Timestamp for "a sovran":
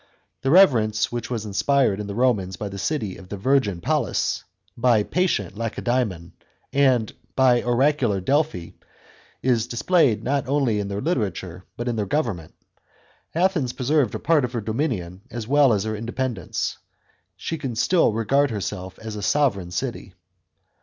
19.15-19.69